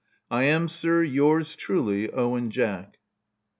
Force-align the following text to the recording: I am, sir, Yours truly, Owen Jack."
I 0.31 0.45
am, 0.45 0.67
sir, 0.67 1.03
Yours 1.03 1.55
truly, 1.55 2.11
Owen 2.11 2.49
Jack." 2.49 2.97